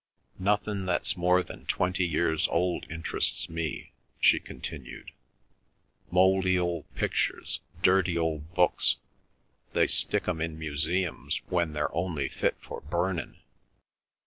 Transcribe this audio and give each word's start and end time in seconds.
"Nothin' 0.39 0.87
that's 0.87 1.15
more 1.15 1.43
than 1.43 1.67
twenty 1.67 2.03
years 2.07 2.47
old 2.47 2.87
interests 2.89 3.49
me," 3.51 3.93
she 4.19 4.39
continued. 4.39 5.11
"Mouldy 6.09 6.57
old 6.57 6.85
pictures, 6.95 7.59
dirty 7.83 8.17
old 8.17 8.51
books, 8.55 8.95
they 9.73 9.85
stick 9.85 10.27
'em 10.27 10.41
in 10.41 10.57
museums 10.57 11.41
when 11.49 11.73
they're 11.73 11.93
only 11.93 12.29
fit 12.29 12.55
for 12.59 12.81
burnin'." 12.81 13.41